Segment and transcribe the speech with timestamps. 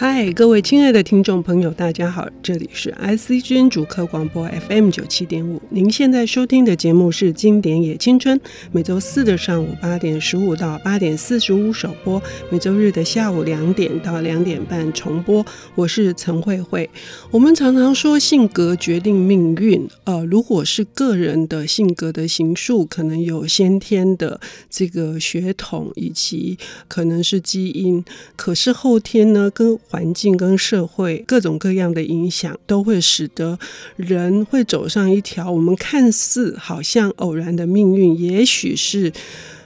[0.00, 5.60] 嗨，各位亲爱的听众朋友，大家好，这里是 ICGN 主客广播 FM 九七点五。
[5.68, 8.38] 您现在收听的节目是《经典也青春》，
[8.72, 15.44] 每周四的上午八点十五到八点四十五首播，每周日的下午两点到两点半重播。
[15.74, 16.88] 我是陈慧慧。
[17.30, 24.40] 我们常常说性格决定命运，呃，如果是个人的性格的形塑，可能有先天的
[24.70, 26.56] 这个血统，以及
[26.88, 28.02] 可能是基因，
[28.34, 33.58] 可是后天呢，跟环境跟社会各种各样的影响，都会使得
[33.96, 39.12] 人会走上一条我们看似好像偶然的命运，也许是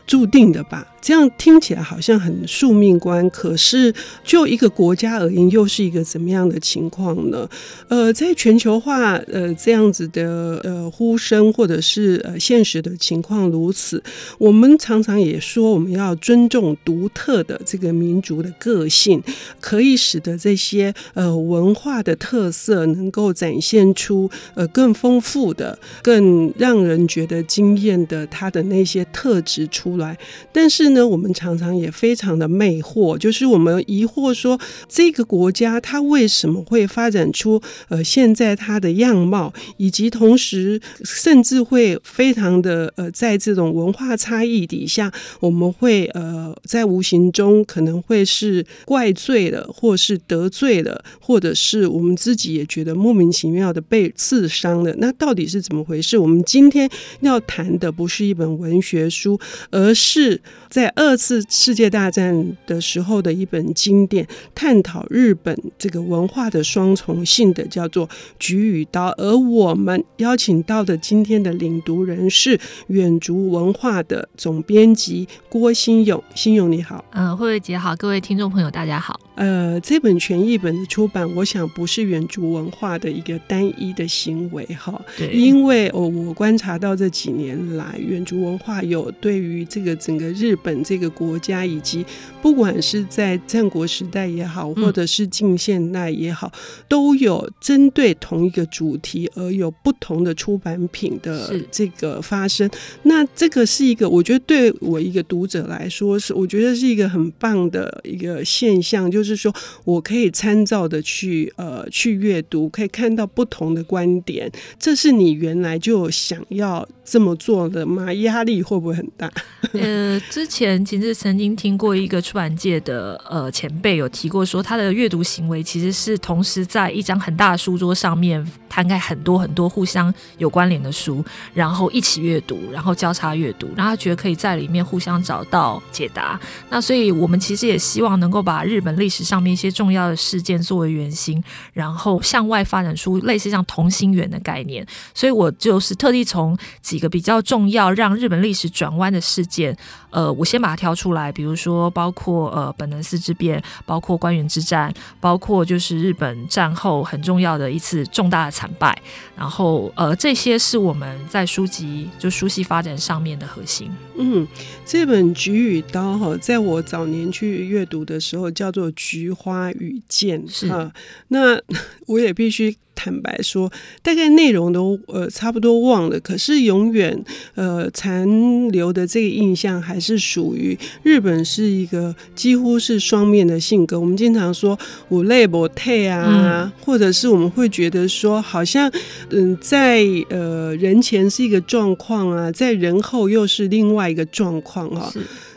[0.06, 0.93] 注定的吧。
[1.04, 3.92] 这样听起来好像很宿命观，可是
[4.24, 7.46] 就一个国家而言，又是一个怎么样的情况呢？
[7.88, 14.02] 呃，在全球化呃这样子的呃呼声，或者是呃现实的情况如此，
[14.38, 19.22] 我们常常也说我们要尊重独特的这个民族的个性，
[19.60, 30.16] 可以使得这些呃文化的特色能够展现出呃更丰富的、更让人觉得惊艳的它的那些特质出来，
[30.50, 30.93] 但是。
[30.94, 54.94] 呢，我们常常也非常的魅惑，就是我们疑惑说，这个国家它为什么会发展出呃现在它的样貌，以及同时甚至会非常的呃在这种文化差异底下，我们会呃在无形中可能会是怪罪了，或是得罪了，或者是我们自己也觉得莫名其妙的被刺伤了。
[54.98, 56.16] 那到底是怎么回事？
[56.16, 56.88] 我们今天
[57.20, 59.38] 要谈的不是一本文学书，
[59.70, 60.83] 而是在。
[60.84, 68.06] 在二次世界大战的时候的一本经典，探讨日本这个文化的双重性的，叫做
[68.38, 69.08] 《菊与刀》。
[69.16, 76.22] 而我们邀请到的今天的领读人是远足文化的总编辑郭新勇。
[76.34, 79.18] 新勇你好，嗯，慧慧姐好，各位听众朋友大家好。
[79.34, 90.84] 呃，这本全译本的出版，我想不是远足文化的一个单一的行为哈，对，因为哦，我观察到这几年来，远足文化有对于这个整个日本。
[90.84, 92.04] 这个国家以及
[92.42, 96.52] 不管是在战国时代也好，或者是近现代也好，
[96.86, 102.68] 都有针对同一个主题而有不同的出版品的这个发生。
[103.04, 109.52] 那这个是一个，我觉得对我一个读者来说是，我觉得是一个很棒的一个现象，就就是说
[109.84, 114.50] 我可以参照的去呃去阅读，可以看到不同的观点。
[114.78, 118.12] 这是你原来就想要这么做的吗？
[118.12, 119.32] 压力会不会很大？
[119.72, 120.74] 呃，之前。
[120.84, 136.38] 其实曾经听过一个出版界的呃前辈有提过，说他的阅读行为其实是同时在一张很大的书桌上面摊开很多很多互相有关联的书，然后一起阅读，然后交叉阅读，然后他觉得可以在里面互相找到解答。
[136.70, 141.42] 那所以我们其实也希望能够把日本历史上面一些重要的事件作为原型，
[141.74, 144.84] 然后向外发展出类似像同心圆的概念。
[145.12, 149.76] 所以我就是特地从几个比较重要让日本历史转弯的事件，
[150.10, 158.96] 呃，我先把它挑出来，比如说包括呃本能寺之变，包括关原之战，包括就是日本战后很重要的一次重大的惨败，
[159.36, 163.90] 然后呃这些是我们在书籍就书系发展上面的核心。
[164.16, 164.46] 嗯，
[164.86, 170.92] 这本《菊与刀》哈，在我早年去阅读的时候叫做《菊花与剑》是哈，
[171.28, 171.60] 那
[172.06, 172.74] 我也必须。
[172.96, 173.70] 坦白说，
[174.02, 177.24] 大概内容都呃差不多忘了，可是永远
[177.56, 178.24] 呃残
[178.68, 183.98] 留的这个印象还是属于日本是一个几乎是双面的性格。
[183.98, 184.78] 我们经常说
[185.10, 188.88] “有泪没退”啊，嗯、或者是我们会觉得说，好像
[189.30, 195.12] 嗯、呃、在呃人前是一个状况啊，在人后又是另外一个状况啊。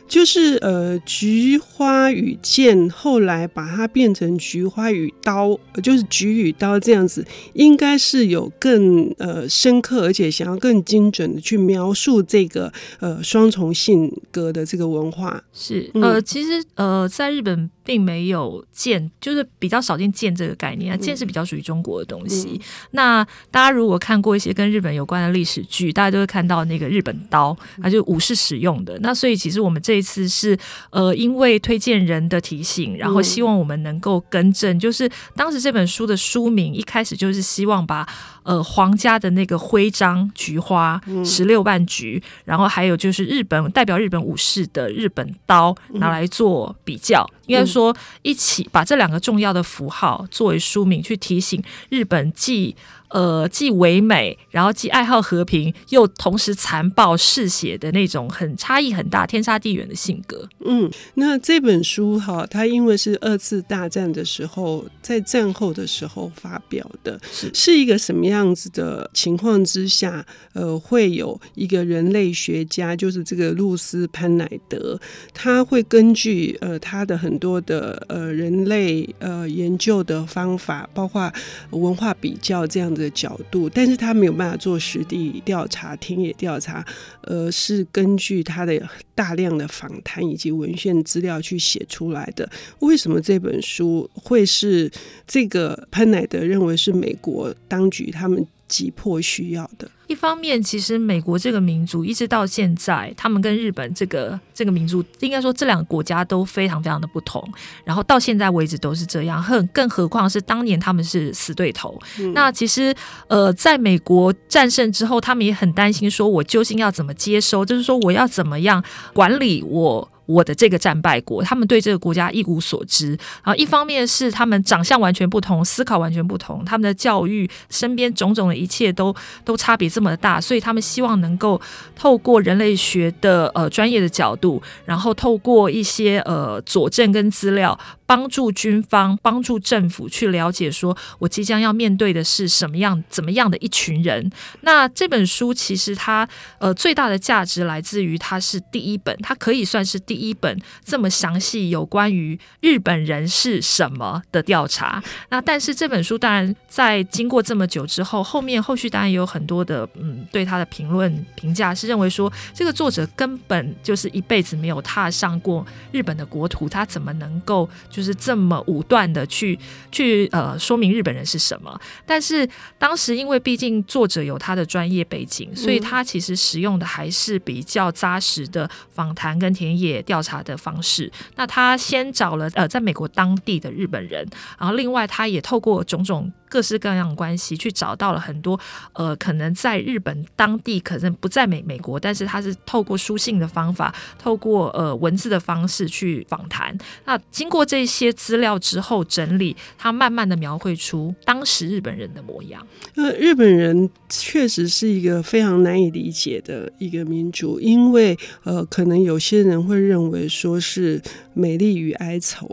[0.08, 15.44] 就是呃，菊花与剑，后来把它变成菊花与刀，就是菊与刀这样子，应该是有更呃深刻，而且想要更精准的去描述这个呃双重性格的这个文化。
[15.54, 17.70] 是呃，其实呃，在日本。
[17.88, 20.98] 并没有剑，就是比较少见剑这个概念啊。
[20.98, 22.60] 剑是比较属于中国的东西。
[22.62, 22.62] 嗯、
[22.92, 29.00] 那大家如果看过一些跟日本有关的历史剧，大家都会看到那个日本刀，它就武士使用的。
[29.00, 30.58] 那所以其实我们这一次是
[30.90, 38.06] 呃，因为推荐人的提醒，然后希望我们能够更正，就是当时这本书的书名一开始就是希望把。
[38.48, 52.76] 呃，皇家的那个徽章菊花十六瓣菊，嗯、然后还有就是日本代表日本武士的日本刀拿来做比较，嗯、应该说一起把这两个重要的符号作为书名去提醒日本既
[53.10, 60.48] 呃既唯美，然后既爱好和平，又同时残暴嗜血的那种很差异很大、天差地远的性格。
[60.66, 75.00] 嗯，那这本书哈，它因为是二次大战的时候，在战后的时候发表的，是是一个什么样子的情况之下，呃，会有一个人类学家，就是这个露丝潘乃德，
[75.34, 81.32] 他会根据呃他的很多的呃人类呃研究的方法，包括
[81.72, 86.86] 文化比较这样的角度，但是他没有办法做实地调查、田野调查，
[87.22, 88.82] 而是根据他的
[89.14, 92.50] 大量的访谈以及文献资料去写出来的。
[92.80, 94.92] 为什么这本书会是
[95.26, 99.90] 这个潘乃德认为是美国当局他们急迫需要的？
[100.08, 107.46] 一方面，其实美国这个民族一直到现在，他们跟日本这个这个民族，应该说这两个国家都非常非常的不同。
[107.84, 112.00] 然后到现在为止都是这样，更更何况是当年他们是死对头。
[112.20, 112.96] 嗯、那其实
[113.28, 118.84] 呃，在美国战胜之后，他们也很担心，说我究竟要怎么接收，就是说我要怎么样
[119.14, 120.10] 管理我。
[120.28, 123.18] 我的这个战败国，他们对这个国家一无所知。
[123.44, 131.60] 然后一方面是他们长相完全不同，思考完全不同，他们的教育、身边种种的一切都都差别这么大，所以他们希望能够
[131.96, 137.80] 透过人类学的呃专业的角度，然后透过一些呃佐证跟资料。
[138.08, 144.32] 帮助军方、帮助政府去了解，说我即将要面对的是什么样、怎么样的一群人。
[144.62, 146.28] 那这本书其实它
[146.58, 155.04] 呃最大的价值来自于它是第一本，它可以算是第一本这么详细有关于日本人是什么的调查。
[155.30, 167.70] 那但是这本书当然在经过这么久之后，后面后续当然也有很多的嗯对他的评论评价是认为说这个作者根本就是一辈子没有踏上过日本的国土，他怎么能够？
[167.98, 169.58] 就是这么武断的去
[169.92, 172.48] 去呃说明日本人是什么，但是
[172.78, 181.12] 当时因为毕竟作者有他的专业背景，所以他其实使用的还是比较扎实的访谈跟田野调查的方式。
[181.38, 184.24] 那他先找了呃在美国当地的日本人，
[184.60, 186.32] 然后另外他也透过种种。
[186.50, 188.60] 各式各样的关系，去找到了很多
[188.94, 196.78] 呃，可能在日本当地，可能不在美美国，但是他是透过书信的方法，透过呃文字的方式去访谈。
[197.06, 202.66] 那经过这些资料之后整理，他慢慢的描绘出当时日本人的模样。
[202.96, 211.02] 呃，日本人确实是一个非常难以理解的一个民族，因为呃，可能有些人会认为说是
[211.34, 212.48] 美丽与哀愁，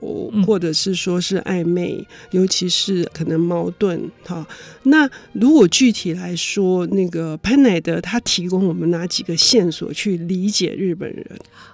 [0.47, 3.84] 或者是说是暧昧，嗯、尤其是可能矛盾。
[4.27, 4.45] 好，
[4.85, 11.27] 那如果具体来说，那个潘乃德他提供我们哪几个线索去理解日本人？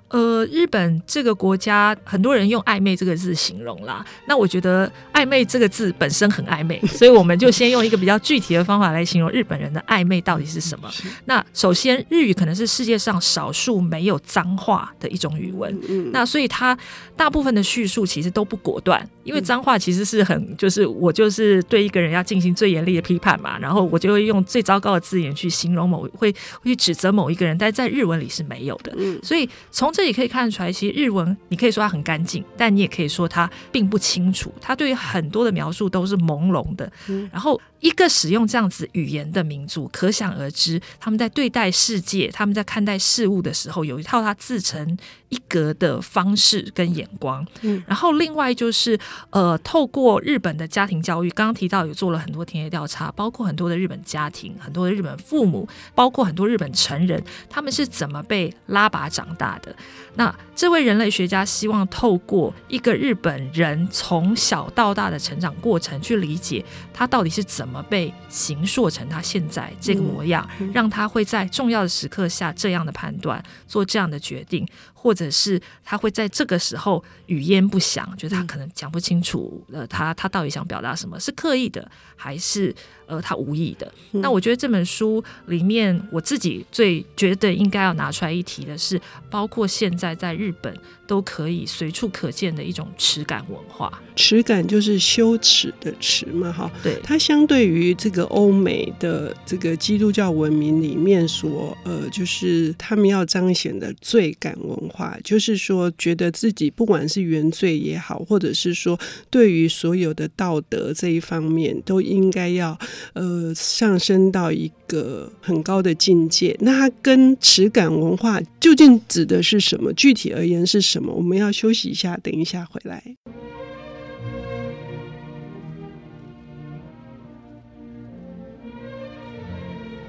[0.09, 4.05] 呃，日本这个国家，很多人用暧昧这个字形容啦。
[4.27, 10.91] 那我觉得暧昧这个字本身很暧昧，所以我们就先用一个比较具体的方法来形容日本人的暧昧到底是什么。
[11.27, 15.73] 那首先，日语可能是世界上少数没有脏话的一种语文。
[16.11, 16.77] 那所以它
[17.17, 26.33] 大部分的叙述其实都不果断，因为脏话其实是很就是我就是对一个人要进行最严厉的批判嘛，然后我就会用最糟糕的字眼去形容某会
[26.63, 28.97] 会去指责某一个人，但是在日文里是没有的。
[29.23, 34.53] 所以从这里可以看出来，其实日文你可以说它很干净，但你也可以说它并不清楚。
[34.61, 36.91] 它对于很多的描述都是朦胧的。
[37.31, 44.97] 然后一个使用这样子语言的民族，可想而知，他们在对待世界、他们在看待事物的时候，有一套他自成
[45.29, 47.47] 一格的方式跟眼光。
[47.87, 48.99] 然后另外就是
[49.31, 59.75] 呃，透过日本的家庭教育，刚刚提到做了很多田野调查，包括很多的日本家庭、很多的日本父母，包括很多日本成人，他们是怎么被拉拔长大的。
[60.15, 66.63] 那这位人类学家希望透过一个日本人从小到大的成长过程，去理解
[66.93, 82.77] 他到底是怎么被形塑成他现在这个模样，让他会在重要的时刻下这样的判断，做这样的决定，或者是他会在这个时候语焉不详，觉得他可能讲不清楚，呃，他他到底想表达什么，是刻意的还是？
[83.11, 83.93] 呃，他无意的。
[84.13, 90.75] 那我觉得这本书里面，我自己最觉得应该要拿出来一提的是，包括现在在日本。
[91.11, 96.71] 都可以随处可见的一种耻感文化，耻感就是羞耻的耻嘛，哈。
[96.85, 108.97] 对，它相对于这个欧美的这个基督教文明里面所呃，就是他们要彰显的罪感文化，就是说觉得自己不管是原罪也好，或者是说
[109.31, 112.79] 对于所有的道德这一方面，都应该要
[113.15, 116.57] 呃上升到一个很高的境界。
[116.61, 119.93] 那它跟耻感文化究竟指的是什么？
[119.95, 121.13] 具体而而言是什么？
[121.13, 123.15] 我们要休息一下，等一下回来。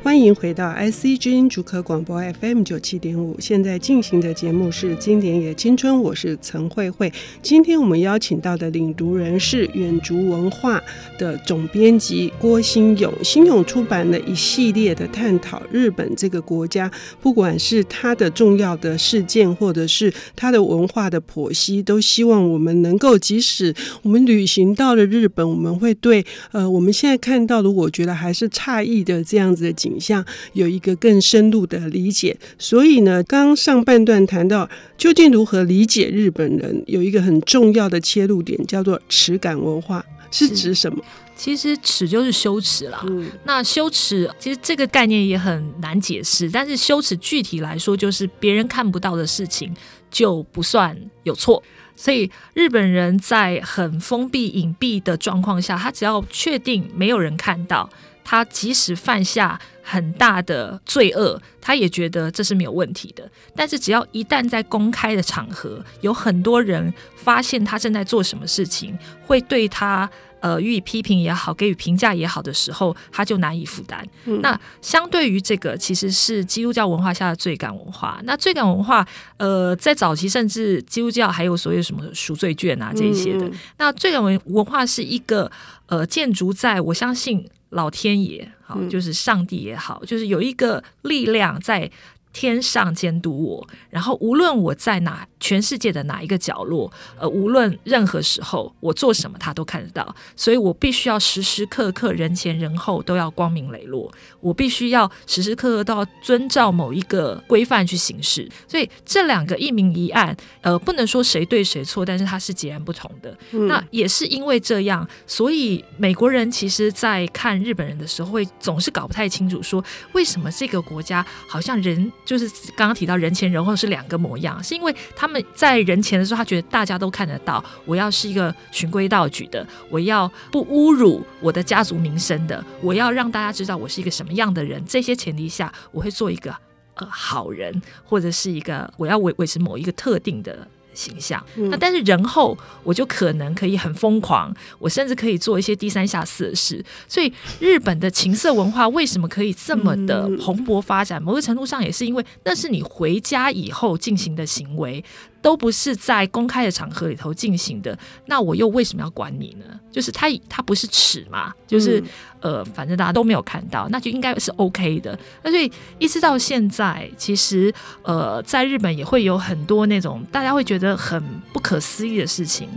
[0.04, 7.14] 欢迎回到 IC 之音竹科广播 FM 九七点五，现在进行的节目是《经典也青春》，我是陈慧慧。
[7.44, 10.82] 今天我们邀请到的领读人是远足文化
[11.20, 13.14] 的总编辑郭新勇。
[13.24, 16.92] 新勇出版了一系列的探讨日本这个国家，
[17.22, 29.91] 不管是它的重要的事件，或者是它的文化的剖析，都希望我们能够，即使我们旅行到了日本，我们会对呃我们现在看到的，我觉得还是诧异的这样子的景。
[29.92, 41.04] 影像有一个更深入的理解，所以呢，刚上半段谈到究竟如何理解日本人，有一个很重要的切入点，叫做耻感文化，是指什么？
[41.36, 43.04] 其实耻就是羞耻啦。
[43.08, 49.74] 嗯，那羞耻其实这个概念也很难解释，但是羞耻具体来说，就是别人看不到的事情
[50.12, 51.62] 就不算有错。
[51.96, 57.90] 所以日本人在很封闭隐蔽的状况下，他只要确定没有人看到。
[58.24, 63.30] 他即使犯下很大的罪恶，他也觉得这是没有问题的。
[63.56, 70.10] 但是只要一旦在公开的场合，有很多人发现他正在做什么事情，会对他
[70.40, 74.08] 呃予以批评也好，给予评价也好的时候，他就难以负担。
[74.26, 74.40] 嗯。
[74.42, 78.20] 那相对于这个，其实是基督教文化下的罪感文化。
[78.24, 79.06] 那罪感文化，
[79.38, 83.46] 呃，在早期甚至基督教还有所谓什么赎罪券啊这一些的。
[83.46, 83.54] 嗯。
[83.78, 85.52] 那罪感文文化是一个
[85.88, 87.48] 呃建筑在我相信。
[87.72, 91.92] 老天爷，好，就是上帝也好，就是有一个力量在
[92.32, 108.50] 天上监督我，然后无论我在哪，全世界的哪一个角落，呃，无论任何时候我做什么，他都看得到，所以我必须要时时刻刻人前人后都要光明磊落，我必须要时时刻刻都要遵照某一个规范去行事。
[108.68, 113.38] 所以这两个一明一暗，呃，不能说谁对谁错，但是它是截然不同的。
[113.52, 113.68] 嗯。
[113.68, 119.84] 那也是因为这样，所以美国人其实在看日本人的时候，会总是搞不太清楚，说
[120.14, 122.12] 为什么这个国家好像人。
[122.26, 134.84] 就是刚刚提到人前人后是两个模样，是因为他们那么在人前的时候，他觉得大家都看得到，我要是一个循规蹈矩的，我要不侮辱我的家族名声的，我要让大家知道我是一个什么样的人。
[134.86, 136.54] 这些前提下，我会做一个
[136.96, 140.68] 呃好人，或者是一个我要维维持某一个特定的。
[140.94, 146.84] 形象，那但是人后我就可能可以很疯狂，我甚至可以做一些低三下四的事。
[147.08, 151.22] 所以日本的情色文化为什么可以这么的蓬勃发展？
[151.22, 155.04] 某个程度上也是因为那是你回家以后进行的行为。
[155.42, 159.66] 都不是在公开的场合里头进行的，那我又为什么要管你呢？
[159.92, 162.00] 就是他他不是耻嘛，就是、
[162.42, 165.18] 嗯、呃，反正大家都没有看到，那就应该是 OK 的。
[165.44, 171.22] 那所以一直到现在，其实呃，在日本也会有很多那种大家会觉得很
[171.52, 172.70] 不可思议的事情，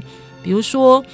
[0.43, 1.05] 比如说。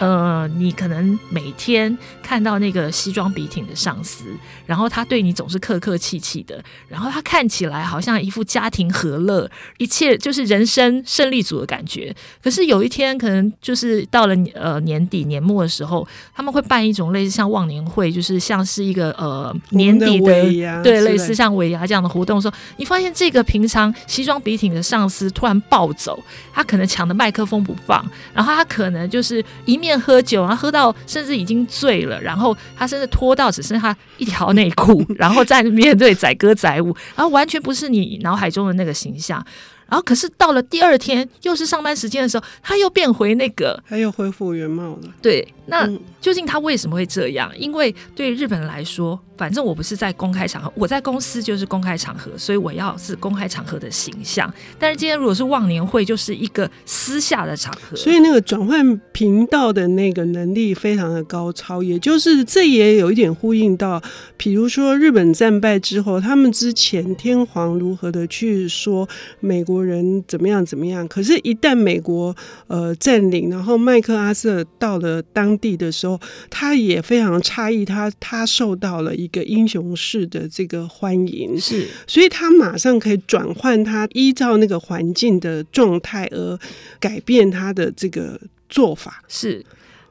[0.00, 4.24] 呃，你可能每天看到那个西装笔挺的上司，
[4.64, 12.16] 然后他对你总是客客气气的，然后他看起来好像一副家庭和乐，一切就是人生胜利组的感觉。
[12.42, 26.18] 可是有一天，可能就是到了呃年底年末的时候，他们会办一种类似像忘年会，就是像是一个呃年底的，的对，类似像尾牙这样的活动的时候，你发现这个平常西装笔挺的上司突然暴走，
[26.54, 28.02] 他可能抢的麦克风不放，
[28.32, 29.89] 然后他可能就是一面。
[29.98, 39.44] 喝酒，然后喝到甚至已经醉了，然后他甚至脱到只剩下一条内裤，然后在面对载歌载舞，然后完全不是你脑海中的那个形象。
[39.88, 45.08] 然后可是到了第二天，又是上班时间的时候，他又变回那个， 他又恢复原貌了。
[45.20, 45.84] 对，那
[46.20, 47.50] 究竟他为什么会这样？
[47.58, 49.20] 因为对日本人来说。
[49.40, 54.52] 反正我不是在公开场合，我在公司就是公开场合，所以我要是公开场合的形象。
[54.78, 64.02] 但是今天如果是忘年会，就是一个私下的场合，所以那个转换频道的那个能力非常的高超，也就是这也有一点呼应到，
[64.36, 69.08] 比如说日本战败之后，他们之前天皇如何的去说
[69.40, 76.20] 美国人怎么样怎么样，可是，一旦美国呃占领，然后麦克阿瑟到了当地的时候，
[76.50, 79.29] 他也非常诧异，他他受到了一。
[79.30, 81.58] 一个英雄式的这个欢迎。
[81.58, 86.58] 是，所以他马上可以转换他依照那个环境的状态而
[86.98, 89.22] 改变他的这个做法。
[89.28, 89.64] 是。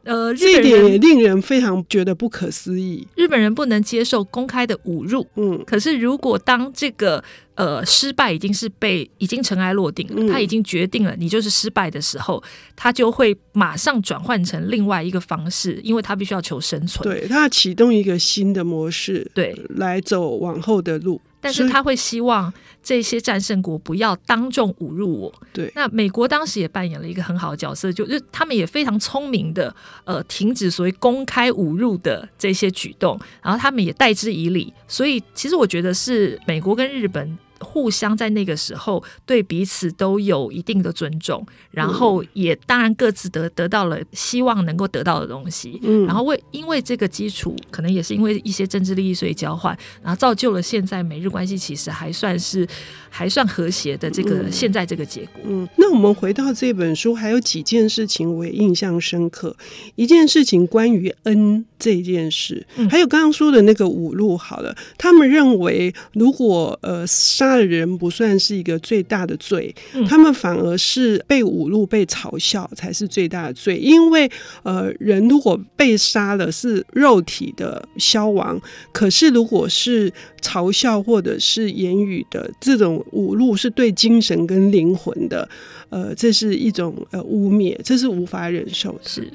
[0.04, 3.08] 呃，这一点也令人非常觉得不可思议。
[3.16, 7.24] 日本人不能接受公开的侮辱，嗯，可是如果当这个
[7.56, 12.42] 呃失败已经是被已经尘埃落定了，嗯，他已经决定了你就是失败的时候，
[12.76, 21.20] 他就会马上转换成另外一个方式，因为他必须要求生存，对，他要启动一个新的模式，对，来走往后的路。
[21.42, 22.54] 但是他会希望
[22.84, 25.34] 这些战胜国不要当众侮辱我。
[25.54, 34.74] 对，那美国当时也扮演了一个很好的角色，就是他们也非常聪明的，呃，停止所谓公开侮辱的这些举动，然后他们也代之以礼。
[34.88, 37.38] 所以，其实我觉得是美国跟日本。
[37.60, 52.66] 互相在那个时候对彼此都有一定的尊重，然后也当然各自得得到了希望能够得到的东西，嗯，然后为因为这个基础，可能也是因为一些政治利益所以交换，然后造就了现在美日关系其实还算是
[53.10, 55.42] 还算和谐的这个现在这个结果。
[55.46, 59.56] 嗯，那我们回到这本书，还有几件事情我也印象深刻，
[59.96, 67.49] 一件事情关于恩这件事，还有刚刚说的那个五路，好了，他们认为如果呃杀。
[67.50, 69.74] 杀人不算是一个最大的罪，
[70.08, 73.78] 他们反而是被侮辱、被嘲笑才是最大的罪。
[73.78, 74.30] 因为
[74.64, 78.60] 呃，人如果被杀了是肉体的消亡，
[78.92, 85.50] 可是如果是嘲笑或者是言语的这种侮辱，是对精神跟灵魂的，
[85.90, 89.00] 呃，这是一种呃污蔑，这是无法忍受的。
[89.04, 89.28] 是。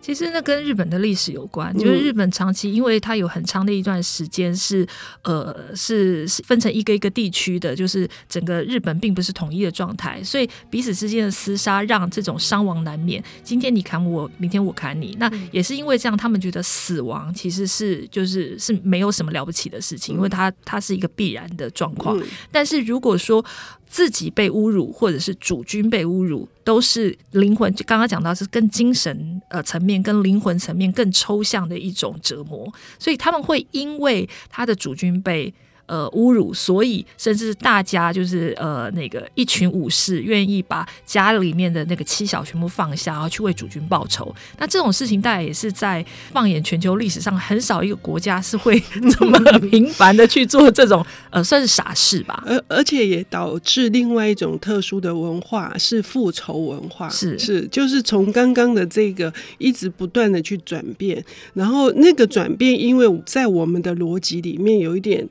[0.00, 4.86] 其实那跟日本的历史有关，就是日本长期因为它有很长的一段时间是
[5.22, 13.22] 呃是分成一个一个地区的，就是整个日本并不是统一的状态，所以彼此之间的厮杀让这种伤亡难免。
[13.44, 22.18] 今天你砍我，明天我砍你，那也是因为这样，他们觉得死亡其实是就是是没有什么了不起的事情，因为它它是一个必然的状况。
[22.50, 23.44] 但是如果说
[23.88, 27.74] 自己被侮辱，或者是主君被侮辱，都是灵魂。
[27.74, 35.52] 就刚刚讲到，是更精神呃层面、跟灵魂层面更抽象的一种折磨，所以他们会因为他的主君被。
[35.88, 44.32] 呃，侮辱，所以甚至大家就是呃，那个一群武士愿意把家里面的那个妻小全部放下，然后去为主君报仇。
[44.58, 48.78] 那这种事情，大概也是在放眼全球历史上，很少一个国家是会
[49.10, 49.38] 这么
[49.70, 52.44] 频繁的去做这种呃，算是傻事吧。
[52.46, 65.26] 而而且也导致另外一种特殊的文化是复仇文化，是是，就是从刚刚的这个一直不断的去转变，然后那个转变，因为在我们的逻辑里面有一点。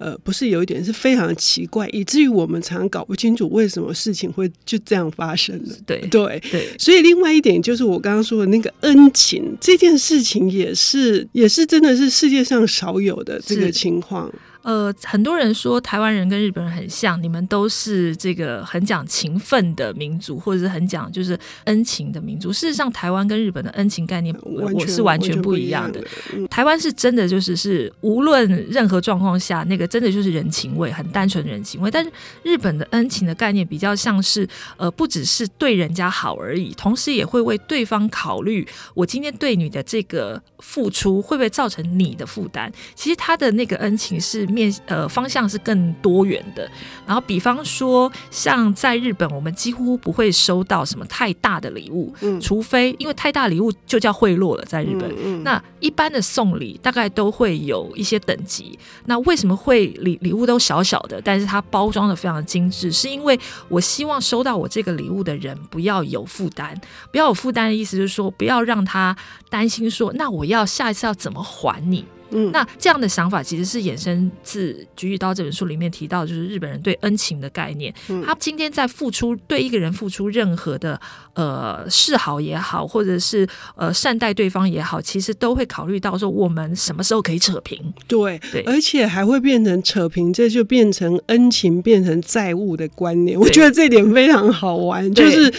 [0.00, 5.74] 呃，不是有一点是非常奇怪，以至于我们常常搞不清楚为什么事情会就这样发生了。
[5.86, 14.32] 对对对，所以另外一点就是我刚刚说的那个恩情这件事情，也是也是真的是世界上少有的这个情况。
[14.62, 22.52] 呃，很多人说台湾人跟日本人很像，你们都是这个很讲情分的民族，或者是很讲就是恩情的民族。
[22.52, 25.98] 事实上，台湾跟日本的恩情概念我是完全不一样的。
[26.00, 31.90] 样的台湾是真的就是是无论任何状况下，那个真的就是人情味，很单纯人情味。
[31.90, 34.46] 但是日本的恩情的概念比较像是
[34.76, 38.68] 呃，不只是对人家好而已，同时也会为对方考虑。
[38.92, 42.70] 我今天对你的这个付出会不会造成你的负担？
[42.94, 44.49] 其实他的那个恩情是。
[44.50, 46.68] 面呃方向是更多元的，
[47.06, 58.78] 然后比方说像在日本，我们几乎不会收到什么太大的礼物，嗯，除非因为太大礼物就叫贿赂了，在日本，嗯，那一般的送礼大概都会有一些等级。
[59.06, 62.90] 那为什么会礼礼物都小小的，但是它包装的非常精致？
[62.92, 66.74] 是因为我希望收到我这个礼物的人不要有负担，
[67.10, 69.16] 不要有负担的意思就是说，不要让他
[69.48, 72.04] 担心说，那我要下一次要怎么还你？
[72.30, 77.92] 嗯，那这样的想法其实是衍生自《菊与刀》这本书里面提到，就是日本人对恩情的概念。
[78.08, 81.00] 嗯，他今天在付出对一个人付出任何的
[81.34, 87.92] 呃示好也好，或者是呃善待对方也好，其实都会考虑到说我们什么时候可以扯平。
[88.06, 93.38] 对对，而且还会变成扯平，这就变成恩情变成债务的观念。
[93.38, 95.52] 我觉得这点非常好玩，就是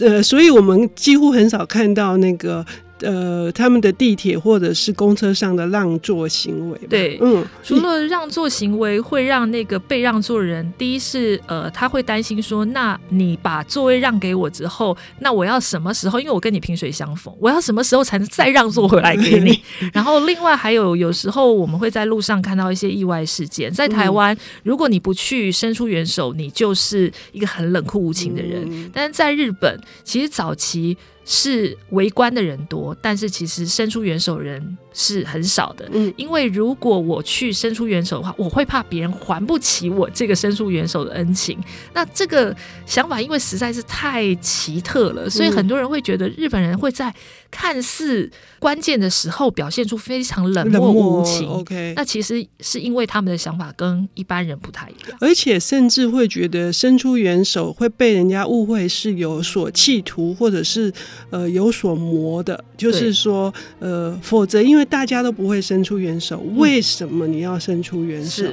[0.00, 2.64] 呃，所以我们几乎很少看到那个。
[3.00, 16.20] 呃，他们的地铁或者是公车上的让座行为，对，嗯，除了让座行为会让那个被让座人，第一是呃，他会担心说，那你把座位让给我之后，那我要什么时候？
[16.20, 19.60] 因为我跟你萍水相逢，我要什么时候才能再让座回来给你？
[19.92, 28.90] 然后另外还有，有时候我们会在路上看到一些意外事件，在台湾，如果你不去伸出援手，你就是一个很冷酷无情的人。
[28.92, 30.96] 但是在日本，其实早期。
[31.24, 35.86] 是围观的人多，但是其实伸出援手人是很少的。
[35.92, 41.58] 嗯，因为如果我去伸出援手的话，我会怕别人还不起我这个伸出援手的恩情。
[41.92, 47.12] 那这个想法因为实在是太奇特了，所以很多人会觉得日本人会在
[47.50, 51.46] 看似关键的时候表现出非常冷漠无情。
[51.48, 60.92] OK，那其实是因为他们的想法跟一般人不太一样，而且甚至会觉得伸出援手会被人家误会是有所企图，或者是。
[61.30, 68.44] 呃，有所磨的，就是说，呃，否则因为大家都不会伸出援手，为什么你要伸出援手？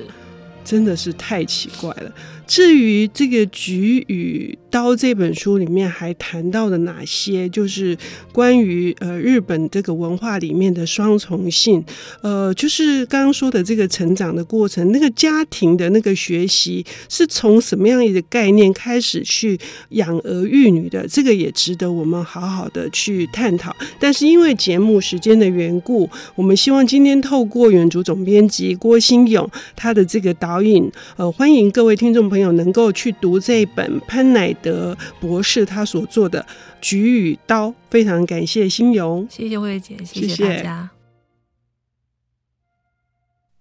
[0.63, 2.11] 真的是太奇怪了。
[2.51, 7.97] 至于这个《菊与刀》这本书里面还谈到的哪些，就是
[8.33, 11.81] 关于呃日本这个文化里面的双重性，
[12.21, 19.57] 呃，就是刚刚说的这个成长的过程，那个家庭的那个学习是从什么样一个概念开始去
[19.91, 23.73] 养儿育女的，这个也值得我们好好的去探讨。
[23.97, 36.41] 但是因为节目时间的缘故，我们希望今天透过远足总编辑郭新勇他的这个导引，呃，欢迎各位听众朋友能够去读这一本潘乃德博士他所做的
[36.79, 40.89] 《菊与刀》，非常感谢心荣，谢谢慧姐，谢谢大家。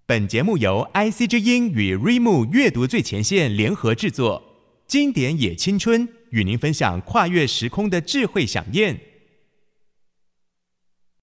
[0.06, 4.42] 本节目由 IC 之音与瑞木阅读最前线联合制作，
[4.86, 9.00] 经典也青春与您分享跨越时空的智慧饗宴。